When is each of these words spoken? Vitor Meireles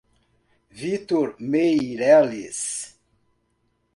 Vitor 0.79 1.37
Meireles 1.37 2.97